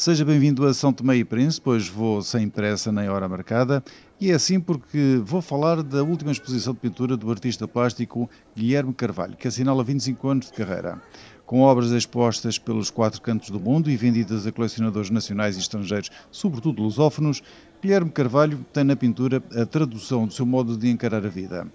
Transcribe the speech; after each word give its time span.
Seja 0.00 0.24
bem-vindo 0.24 0.66
a 0.66 0.72
São 0.72 0.94
Tomé 0.94 1.16
e 1.16 1.24
Príncipe, 1.26 1.64
pois 1.64 1.86
vou 1.86 2.22
sem 2.22 2.48
pressa 2.48 2.90
nem 2.90 3.10
hora 3.10 3.28
marcada, 3.28 3.84
e 4.18 4.30
é 4.30 4.34
assim 4.34 4.58
porque 4.58 5.20
vou 5.22 5.42
falar 5.42 5.82
da 5.82 6.02
última 6.02 6.32
exposição 6.32 6.72
de 6.72 6.80
pintura 6.80 7.18
do 7.18 7.30
artista 7.30 7.68
plástico 7.68 8.26
Guilherme 8.56 8.94
Carvalho, 8.94 9.36
que 9.36 9.46
assinala 9.46 9.84
25 9.84 10.26
anos 10.26 10.46
de 10.46 10.54
carreira. 10.54 11.02
Com 11.44 11.60
obras 11.60 11.90
expostas 11.90 12.58
pelos 12.58 12.88
quatro 12.88 13.20
cantos 13.20 13.50
do 13.50 13.60
mundo 13.60 13.90
e 13.90 13.96
vendidas 13.98 14.46
a 14.46 14.52
colecionadores 14.52 15.10
nacionais 15.10 15.58
e 15.58 15.60
estrangeiros, 15.60 16.08
sobretudo 16.30 16.82
lusófonos, 16.82 17.42
Guilherme 17.82 18.10
Carvalho 18.10 18.64
tem 18.72 18.84
na 18.84 18.96
pintura 18.96 19.42
a 19.54 19.66
tradução 19.66 20.26
do 20.26 20.32
seu 20.32 20.46
modo 20.46 20.78
de 20.78 20.88
encarar 20.88 21.26
a 21.26 21.28
vida. 21.28 21.70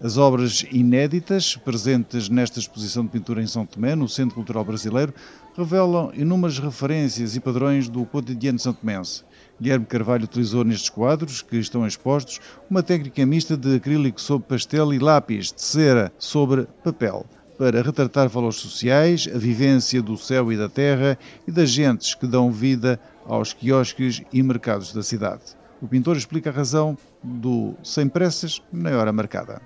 As 0.00 0.16
obras 0.16 0.64
inéditas 0.70 1.56
presentes 1.56 2.28
nesta 2.28 2.60
exposição 2.60 3.02
de 3.02 3.10
pintura 3.10 3.42
em 3.42 3.48
São 3.48 3.66
Tomé, 3.66 3.96
no 3.96 4.08
Centro 4.08 4.36
Cultural 4.36 4.64
Brasileiro, 4.64 5.12
revelam 5.56 6.12
inúmeras 6.14 6.60
referências 6.60 7.34
e 7.34 7.40
padrões 7.40 7.88
do 7.88 8.04
cotidiano 8.04 8.60
santomense. 8.60 9.24
Guilherme 9.60 9.86
Carvalho 9.86 10.22
utilizou 10.22 10.62
nestes 10.62 10.88
quadros, 10.88 11.42
que 11.42 11.56
estão 11.56 11.84
expostos, 11.84 12.38
uma 12.70 12.80
técnica 12.80 13.26
mista 13.26 13.56
de 13.56 13.74
acrílico 13.74 14.20
sobre 14.20 14.46
pastel 14.46 14.94
e 14.94 15.00
lápis 15.00 15.52
de 15.52 15.62
cera 15.62 16.12
sobre 16.16 16.68
papel, 16.84 17.26
para 17.58 17.82
retratar 17.82 18.28
valores 18.28 18.58
sociais, 18.58 19.28
a 19.34 19.36
vivência 19.36 20.00
do 20.00 20.16
céu 20.16 20.52
e 20.52 20.56
da 20.56 20.68
terra 20.68 21.18
e 21.44 21.50
das 21.50 21.70
gentes 21.70 22.14
que 22.14 22.28
dão 22.28 22.52
vida 22.52 23.00
aos 23.26 23.52
quiosques 23.52 24.22
e 24.32 24.44
mercados 24.44 24.92
da 24.92 25.02
cidade. 25.02 25.42
O 25.82 25.88
pintor 25.88 26.16
explica 26.16 26.50
a 26.50 26.52
razão 26.52 26.96
do 27.20 27.74
sem 27.82 28.08
pressas 28.08 28.62
nem 28.72 28.94
hora 28.94 29.12
marcada 29.12 29.60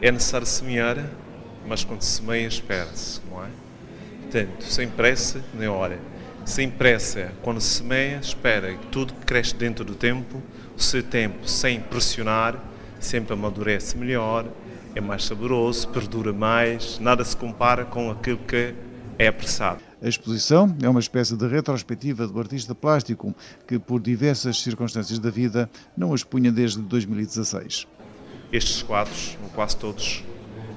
é 0.00 0.12
necessário 0.12 0.46
semear, 0.46 1.04
mas 1.66 1.84
quando 1.84 2.02
se 2.02 2.18
semeia, 2.18 2.46
espera-se, 2.46 3.20
não 3.30 3.44
é? 3.44 3.48
Portanto, 4.22 4.62
sem 4.64 4.88
pressa 4.88 5.42
nem 5.54 5.68
hora. 5.68 5.98
Sem 6.44 6.70
pressa, 6.70 7.32
quando 7.42 7.60
se 7.60 7.78
semeia, 7.78 8.18
espera 8.22 8.74
que 8.74 8.86
tudo 8.86 9.12
que 9.12 9.26
cresce 9.26 9.54
dentro 9.54 9.84
do 9.84 9.94
tempo, 9.94 10.42
o 10.76 10.80
seu 10.80 11.02
tempo, 11.02 11.46
sem 11.46 11.80
pressionar, 11.80 12.58
sempre 12.98 13.34
amadurece 13.34 13.96
melhor, 13.98 14.46
é 14.94 15.00
mais 15.00 15.24
saboroso, 15.24 15.88
perdura 15.88 16.32
mais, 16.32 16.98
nada 16.98 17.24
se 17.24 17.36
compara 17.36 17.84
com 17.84 18.10
aquilo 18.10 18.38
que 18.38 18.74
é 19.18 19.26
apressado. 19.26 19.80
A 20.00 20.08
exposição 20.08 20.74
é 20.80 20.88
uma 20.88 21.00
espécie 21.00 21.36
de 21.36 21.46
retrospectiva 21.46 22.26
do 22.26 22.38
artista 22.38 22.74
plástico 22.74 23.34
que, 23.66 23.78
por 23.78 24.00
diversas 24.00 24.62
circunstâncias 24.62 25.18
da 25.18 25.28
vida, 25.28 25.68
não 25.96 26.14
as 26.14 26.22
punha 26.22 26.52
desde 26.52 26.80
2016. 26.80 27.86
Estes 28.50 28.82
quadros, 28.82 29.36
quase 29.54 29.76
todos, 29.76 30.24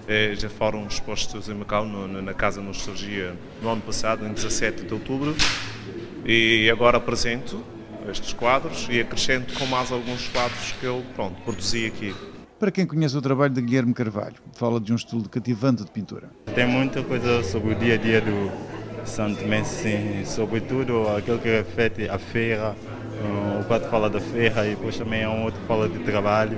eh, 0.05 0.33
já 0.35 0.49
foram 0.49 0.85
expostos 0.87 1.47
em 1.47 1.53
Macau, 1.53 1.85
na 1.85 2.33
Casa 2.33 2.59
de 2.59 2.67
Nostalgia, 2.67 3.33
no 3.61 3.69
ano 3.69 3.81
passado, 3.81 4.25
em 4.25 4.33
17 4.33 4.83
de 4.83 4.93
outubro, 4.93 5.33
e 6.25 6.69
agora 6.69 6.97
apresento 6.97 7.63
estes 8.09 8.33
quadros 8.33 8.87
e 8.89 8.99
acrescento 8.99 9.57
com 9.57 9.65
mais 9.67 9.89
alguns 9.89 10.27
quadros 10.27 10.73
que 10.81 10.85
eu 10.85 11.01
pronto, 11.15 11.41
produzi 11.43 11.85
aqui. 11.85 12.13
Para 12.59 12.71
quem 12.71 12.85
conhece 12.85 13.15
o 13.15 13.21
trabalho 13.21 13.53
de 13.53 13.61
Guilherme 13.61 13.93
Carvalho, 13.93 14.35
fala 14.53 14.77
de 14.79 14.91
um 14.91 14.95
estilo 14.97 15.27
cativante 15.29 15.85
de 15.85 15.91
pintura. 15.91 16.29
Tem 16.53 16.67
muita 16.67 17.01
coisa 17.03 17.41
sobre 17.41 17.73
o 17.73 17.75
dia 17.75 17.93
a 17.93 17.97
dia 17.97 18.19
do 18.19 18.51
Santo 19.05 19.45
Messi, 19.45 20.23
sobretudo 20.25 21.07
aquilo 21.15 21.39
que 21.39 21.47
reflete 21.47 22.09
a 22.09 22.19
feira, 22.19 22.75
o 23.59 23.63
quadro 23.63 23.89
fala 23.89 24.09
da 24.09 24.19
feira 24.19 24.67
e 24.67 24.71
depois 24.71 24.97
também 24.97 25.23
há 25.23 25.29
um 25.29 25.45
outro 25.45 25.61
que 25.61 25.67
fala 25.67 25.87
de 25.87 25.99
trabalho 25.99 26.57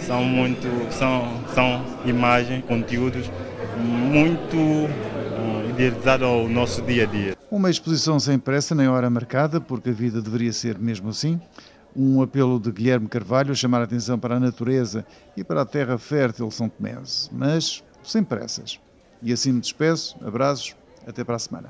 são 0.00 0.24
muito 0.24 0.66
são, 0.92 1.28
são 1.54 1.84
imagens, 2.04 2.64
conteúdos 2.64 3.30
muito 3.78 4.56
uh, 4.56 5.70
idealizados 5.70 6.26
ao 6.26 6.48
nosso 6.48 6.82
dia 6.82 7.04
a 7.04 7.06
dia. 7.06 7.36
Uma 7.50 7.70
exposição 7.70 8.18
sem 8.18 8.38
pressa 8.38 8.74
nem 8.74 8.88
hora 8.88 9.08
marcada, 9.08 9.60
porque 9.60 9.90
a 9.90 9.92
vida 9.92 10.20
deveria 10.20 10.52
ser 10.52 10.78
mesmo 10.78 11.10
assim. 11.10 11.40
Um 11.94 12.20
apelo 12.20 12.60
de 12.60 12.70
Guilherme 12.70 13.08
Carvalho 13.08 13.52
a 13.52 13.54
chamar 13.54 13.80
a 13.80 13.84
atenção 13.84 14.18
para 14.18 14.36
a 14.36 14.40
natureza 14.40 15.06
e 15.36 15.42
para 15.42 15.62
a 15.62 15.64
terra 15.64 15.96
fértil 15.96 16.50
São 16.50 16.68
Tomé, 16.68 16.94
mas 17.32 17.82
sem 18.02 18.22
pressas. 18.22 18.78
E 19.22 19.32
assim 19.32 19.52
me 19.52 19.60
despeço, 19.60 20.16
abraços, 20.22 20.76
até 21.06 21.24
para 21.24 21.36
a 21.36 21.38
semana. 21.38 21.64